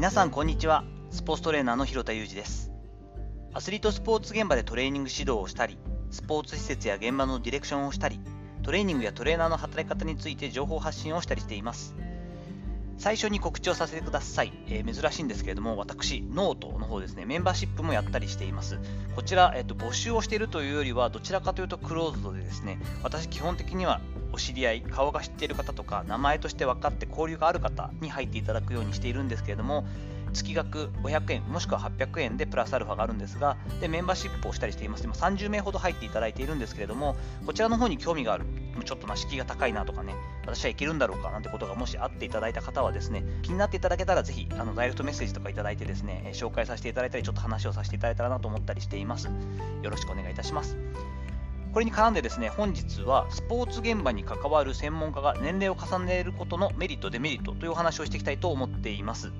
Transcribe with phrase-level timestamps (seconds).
[0.00, 0.82] 皆さんこんにちは。
[1.10, 2.72] スポーツトレーナーの広田裕二です。
[3.52, 5.76] アスリートスポーツ現場でトレーニング指導をしたり
[6.10, 8.18] スポーツ施設や現場のディレクションをしたり
[8.62, 11.94] トレーニングやトレーナーの働き方について情報発信をしたりしています。
[12.96, 18.78] 最初に告知をさせてください、えー、珍しいんですけれども私ノートの方ですねメンバーシップもやったりしています。
[19.14, 24.00] こちら、えーと、募集をしているというよりはどちらかというとクローズドでですね私基本的には
[24.32, 29.84] お知り合い、顔が知っている方とか、名前として分かって交流がある方に入っていただくようにしているんですけれども、
[30.32, 35.04] 月額500円、もしくは800円でプラスアルファがあるんですが、でメンバーシップをしたりしています。
[35.04, 37.16] 今30名ほど入っていただいているんですけれども、
[37.46, 38.46] こちらの方に興味がある、
[38.84, 49.28] ちょっとな敷居が高いなとかね、私はいけるんだろうかなんてことがもしあっていただいた方はですね、気になっていただけたらぜひ、あのダイレクトメッセージとかいただいてですね、紹介させていただいたり、ちょっと話をさせていただいたらなと思ったりしています。
[49.82, 50.76] よろしくお願いいたします。
[51.72, 59.30] これに絡んでですね、本日はスポーツ現場に関わる専門家が年齢を重ねることのメリット、デメリットというお話をしていきたいと思っています。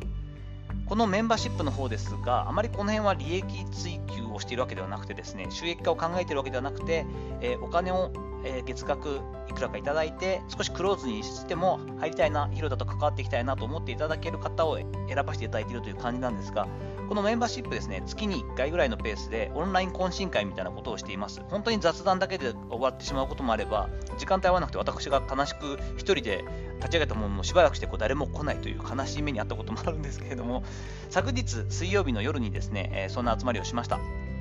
[0.87, 7.07] このメンバーシップの方ですが、あまりこの辺は利益追求しているわけではなくてですね、収益化を考えているわけではなくて、
[7.41, 8.11] え、お金を、
[8.45, 14.87] え、月額いくらかいただいて、少しクローズにしても入りたいな、広田と関わっていきたいなと思っていただける方を選
[15.25, 16.67] ばせていただいているという感じなんですが、
[17.09, 21.43] このメンバーシップですね、月に1回ぐらいのペースでオンライン懇親会みたいなことをしています。
[21.51, 26.45] 本当に雑談だけで終わってしまうこともあれば、時間帯合わなくて私が悲しく1人で
[26.77, 30.63] 立ち上げたものもしばらくしてこう誰も来ないという悲しい目にあったこともあるんですけれども、
[31.11, 33.99] 昨日水曜日の夜にですね、そんな集まりをしました。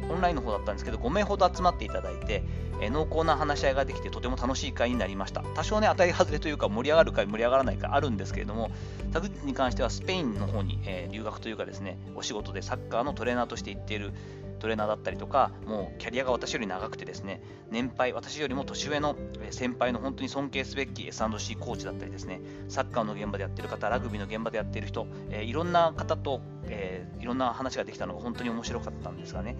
[0.09, 2.43] オンラインの方だったんですけど、5名ほど集まっていただいて、
[2.81, 5.43] え、濃厚な話し合いができてとても楽しい会になりました。
[5.55, 8.71] 多少ね、当たり外れというか盛り上がるか、盛り上がらないかあるんですけれども、
[9.13, 14.13] 昨日に関してはスペインの方に、え、留学というかですね、お仕事でサッカーのトレーナーとして行っている
[14.59, 19.15] トレーナーだったりとか、もうキャリアが私より長くてですね、年配、私よりも年上の
[19.49, 29.55] 先輩の本当に尊敬すべき S&C コーチだったりですね、サッカーの現場でやってる方、ラグビーの現場でやってる人、えー、いろんな方と、えー、いろんな話ができたのが本当に面白かったんですがね、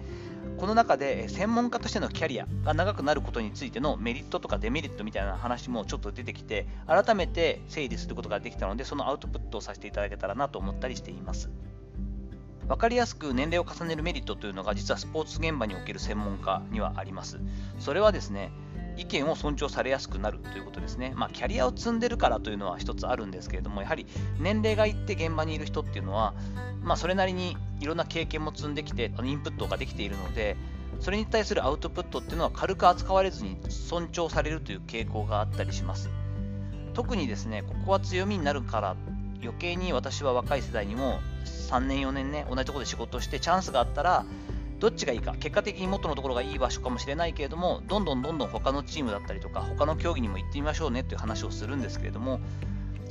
[0.58, 11.50] この中で専門家としてのキャリアが長くなることについてのメリットとかデメリットみたいな話もちょっと出てきて、改めて整理することができたので、そのアウトプットをさせていただけたらなと思ったりしています。
[12.70, 17.40] 分かりやすく年齢を重ねるメリットというのが実はスポーツ現場における専門家にはあります。
[17.80, 18.52] それはですね、
[18.96, 21.12] 意見を尊重されやすくなるということですね。
[21.16, 24.06] まあ、キャリアを積んでるからというのは一つあるんですけれども、やはり
[24.38, 26.32] 年齢がいって現場にいる人っていうのは、
[26.84, 30.56] まあ、それなりにいろんな経験も積んできて、インプットができているので、
[31.00, 36.08] それに対するアウトプットっていうのは軽く扱われずに尊重されるという傾向があったりします。
[36.94, 38.96] 特にですね、ここは強みになるから
[39.42, 44.24] 余計に私は若い世代にも3年4年ね同じところで仕事してチャンスがあったら
[44.78, 52.40] どっちがいいか結果的に元のところがいい場所かもしれないけれどもどんどんどんどん他のチームだったりとか他の競技にも行ってみましょうねという話をするんですけれども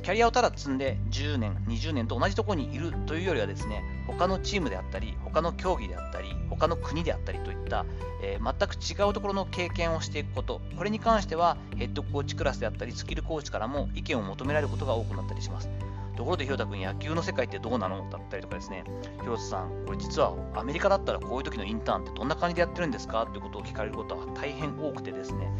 [0.02, 7.84] キャリアをただ積んで10年20年と同じところにいるというよりはですね他のチームであったり他の競技であったり他の国であったりといった、
[8.22, 15.68] えー、全く違うところの経験をしていくことこれに関してはヘッドコーチクラスであったりスキルコーチからも意見を求められることが多くなったりします。
[16.20, 18.10] ところで、ひろた君、野球の世界ってどうなの？
[18.10, 18.84] だったりとかですね、
[19.22, 23.24] ひろさん、これ実はアメリカだったらこういう時のインターンってどんな感じでやってるんですか？
[23.24, 25.50] ということを聞かれることは大変多くてですね、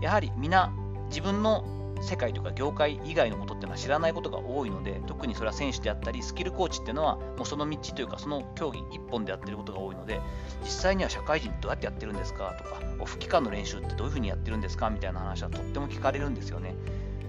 [0.00, 0.72] やはり皆、
[1.10, 1.66] 自分の
[2.00, 10.18] 世界とか業界以外のことっていうのは知らないことが多いので、特にそれは選手であったり、スキルコーチっていうのは、もうその道というか、その競技一本でやってることが多いので、
[10.62, 12.54] 実際には社会人どうやってやってるんですか？
[12.56, 14.88] とか、オフ期間の練習ってどういうふうにやってるんですか？
[14.88, 16.74] みたいな話はとっても聞かれるんですよね。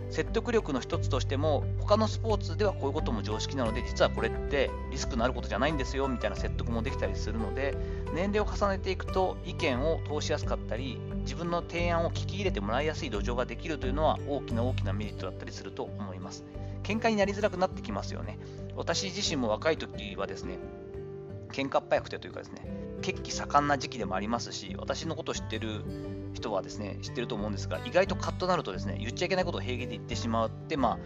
[0.10, 7.78] 説得力の一つとしても他のスポーツではこういうことも常識なので実はこれってリスクのあることじゃないんですよみたいな説得もできたりするので
[8.14, 16.46] 年齢を重ねていくと意見を通しやすかったり自分の提案を聞き入れてもらいやすい土壌ができるというのは大きな大きなメリットだったりすると思います。
[16.84, 18.40] 喧嘩になりづらくなってきますよね。
[18.78, 20.58] 私自身も若い時はですね
[21.52, 25.84] 喧嘩っ早くてというかですね血気盛んな時期でもありますし私のことを知ってる
[26.34, 30.98] 人はですね知ってると思うんですが意外とカッとなるとですね言っちゃいけないことを平気で言ってしまって、まあ、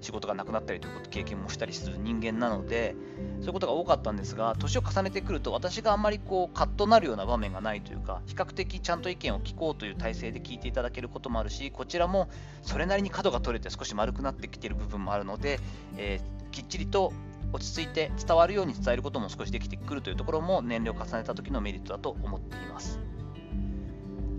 [0.00, 2.94] 仕事がなくなったりということ経験もしたりする人間なので
[3.40, 12.28] そういうことが多かったんですが年を重ねてくると私があんまりこうカッとなるような場面がないというか比較的ちゃんと意見を聞こうという体制で聞いていただけることもあるしこちらも
[12.62, 15.60] それなりに角が取れて少し丸くなってきている部分もあるので、
[15.96, 17.12] えー、きっちりと
[17.52, 23.00] 落ち着いて伝わるように伝えることも少しできてくるというところも年齢を重ねた時のメリットだと思っています。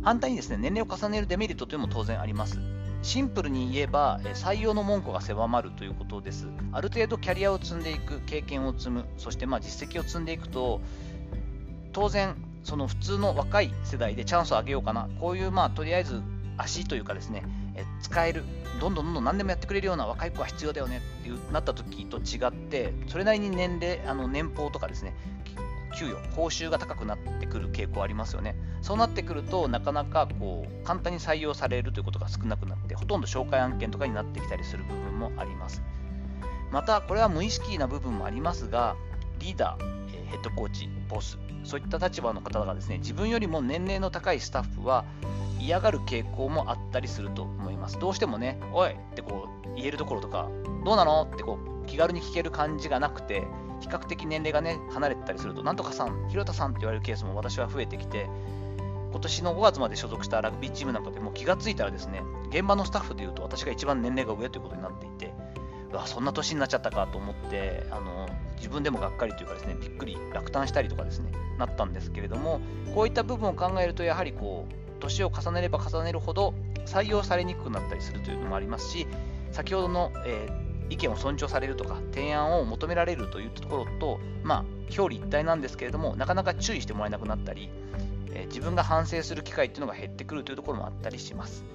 [0.04, 2.60] 反対にですね、年齢を重ねるデメリットというのも当然あります。
[3.04, 6.48] シンプルに言えば、採用の門戸が狭まるということです。
[6.72, 10.82] ある程度キャリアを積んでいく、経験を積む、そしてまあ実績を積んでいくと、
[11.94, 16.22] 当然、その普通の若い世代でチャンスをあげようかな、こういうまあとりあえず
[16.58, 17.44] 足というかですね、
[18.02, 18.44] 使える。
[18.80, 21.02] どんどんどんどん何でもやってくれるような若い子が必要だよね。
[21.22, 25.14] ってなった時と違ってそれなりに年齢あの年俸とかですね。
[25.98, 28.56] 給与報酬が高くなってくる傾向ありますよね。
[28.82, 35.82] そうなってくるとなかなかこう簡単に採用されるということが少なくなってほとんど紹介案件とかになってきたりする部分もあります。
[36.72, 38.96] またこれは無意識な部分もありますが
[39.40, 40.01] リーダー
[40.32, 45.06] ヘッドコーチボスそういった立場の方がですね自分よりも年齢の高いスタッフは
[45.60, 48.00] 嫌がる傾向もあったりすると思います。
[48.00, 50.50] どうしてもね、おいってこう言えるところとか、
[50.84, 51.30] どうなの？
[51.32, 53.44] ってこう気軽に聞ける感じがなくて、
[53.80, 58.28] 比較的年齢がね、離れてたりすると、なんとかさん、広田さんって言われるケースも私は増えてきて、
[59.12, 65.32] 今年の5月まで所属したラグビーチームなんかでも気がついたらですね、現場のスタッフでいうと私が一番年齢が上ということになっていて、
[65.92, 68.30] うわ、そんな年になっちゃったかと思って、あの
[68.62, 72.62] 自分でもがっかりというかですね、びっくり、落胆したりとかですね、なったんですけれども、
[72.94, 76.54] こういった部分を考えると、やはりこう、年を重ねれば重ねるほど
[76.86, 79.08] 採用されにくくなったりするというのもありますし、
[79.52, 84.66] 先ほどの、えー、意見を尊重されるとか、提案を求められるというところと、まあ、
[84.96, 87.70] 表裏一体なんですけれども、なかなか注意してもらえなくなったり、
[88.34, 91.66] えー、自分が反省する機会っていうのが減ってくるというところもあったりします。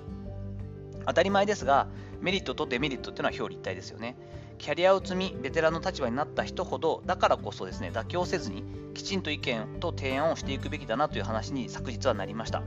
[1.04, 1.88] 当たり前ですが、
[2.20, 4.16] メリットとデメリットっていうのは表裏一体ですよね。
[4.58, 8.64] キャリアを積み、ベテランの立場になった人ほど、だからこそですね、妥協せずに、
[8.94, 12.62] きちんと意見と提案をしていくべきだなという話に昨日はなりました。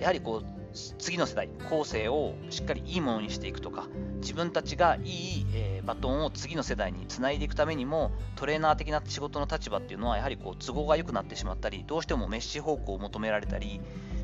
[0.00, 0.60] やはりこう
[0.98, 3.88] 次の世代、後世をしっかりいいものにしていくとか、
[4.20, 13.80] 自分たちがいい、えー、バトンを次の世代につないでいくためにも、トレーナー的な仕事の立場っていうのは、やはりこう都合が良くなってしまったり、どうしてもメッシ方向を求められたり、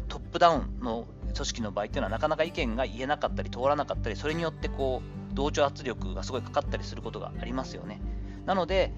[0.08, 8.00] トップダウンの組織の場合っていうのは、なかなか意見が言えなかったり、通らなかったり、それによってこう同調圧力がすごいかかったりすることがありますよね。
[8.46, 8.92] なので、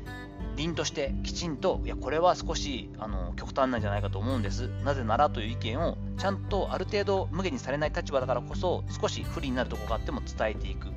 [0.56, 4.68] 凛としてきちんと、いや、これは少しあの極端なんじゃないかと思うんです。
[4.84, 10.88] なぜならという意見をちゃんとある程度無限にされない立場だからこそ、少し不利になるところがあっても伝えていく。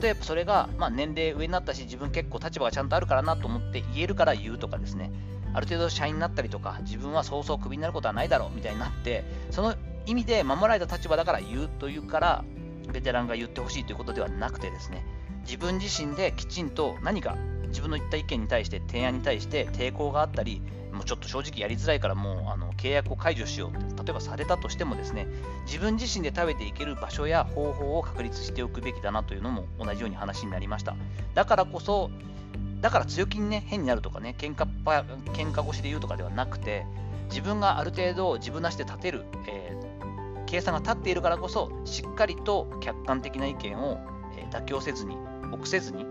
[0.00, 5.10] 例えばそれが、まあ、年齢上になったし、自分結構立場がちゃんとあるからなと思って言えるから言うとかですね、
[5.54, 9.74] ある程度社員になったりとか、自分はそうそうクビになることはないだろうみたいになって、その
[10.06, 12.44] 意味で守られた立場だから言うというから、
[12.92, 15.04] ベテランが言ってほしいということではなくてですね、
[15.44, 17.36] 自分自身できちんと何か
[17.68, 20.60] 自分の言った意見に対して提案に対して抵抗があったり
[20.92, 25.26] もうちょっと正直やりづらいからもうあの契約を解除しようって例えばされたとしてもですね
[25.66, 30.96] 自分自身で食べていける場所や方法を確立しておくべきだなというのも同じように話になりました。
[31.34, 32.10] だからこそ
[32.80, 34.66] だから強気にね変になるとかね喧嘩
[35.32, 36.84] 喧嘩腰で言うとかではなくて
[37.28, 39.76] 自分がある程度自分なしで立てる、え、
[40.48, 43.98] 計算が立っているからこそしっかりと客観的な意見を、
[44.36, 45.16] え、妥協せずに
[45.52, 46.06] 臆せずに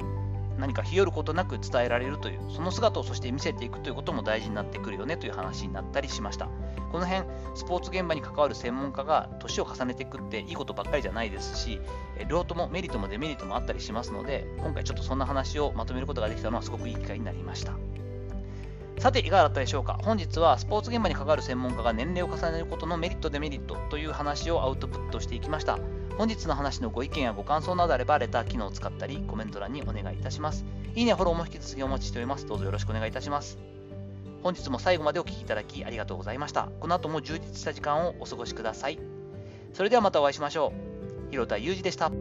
[0.59, 6.49] 何か日和ることなく伝えられるというその姿をそして見せていくということも大事になってくるよねという話になったりしました。
[6.91, 11.81] この辺スポーツ現場に関わる専門家が年を重ねていくっていいことばっかりじゃないですし
[12.29, 17.73] 両方ともメリットもデメリットもあったりしますので今回ちょっとそんな話をまとめることができたのはすごくいい機会になりました。
[18.99, 19.99] さて、いかがだったでしょうか？
[20.03, 25.77] 本日はスポーツ現場に関わる専門家が年齢を重ねることのメリット、デメリットという話をアウトプットしていきました。
[26.17, 30.65] 本日の話のご意見やご感想などあれば、レター機能を使ったり、コメント欄にお願いいたします。
[30.95, 32.47] いいね、フォローも引き続きお待ちしております。
[32.47, 33.59] どうぞよろしくお願いいたします。
[34.41, 36.69] 本日も最後までお聴きいただきありがとうございました。
[36.79, 38.99] この後も充実した時間をお過ごしください。
[39.73, 40.73] それではまたお会いしましょ
[41.27, 41.31] う。
[41.31, 42.11] 広田裕二でした。